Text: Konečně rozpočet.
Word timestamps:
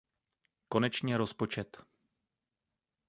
Konečně 0.67 1.17
rozpočet. 1.17 1.77